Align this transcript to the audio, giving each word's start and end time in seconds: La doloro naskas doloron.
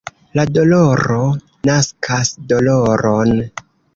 La 0.37 0.45
doloro 0.53 1.19
naskas 1.69 2.33
doloron. 2.53 3.37